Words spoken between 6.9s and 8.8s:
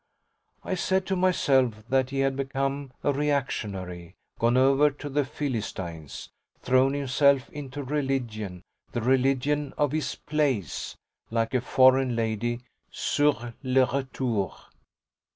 himself into religion,